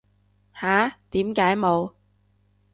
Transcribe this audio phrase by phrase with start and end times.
[0.55, 0.97] 吓？
[1.11, 1.91] 點解冇